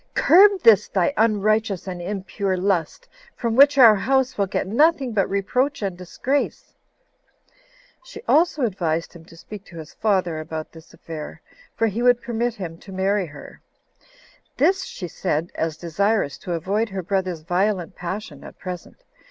[0.15, 5.29] Curb this thy unrighteous and impure lust, from which our house will get nothing but
[5.29, 6.73] reproach and disgrace."
[8.03, 11.39] She also advised him to speak to his father about this affair;
[11.75, 13.61] for he would permit him [to marry her].
[14.57, 19.03] This she said, as desirous to avoid her brother's violent passion at present.